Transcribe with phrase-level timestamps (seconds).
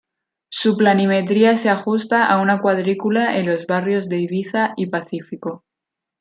[0.49, 5.63] Su planimetría se ajusta a una cuadrícula en los barrios de Ibiza y Pacífico.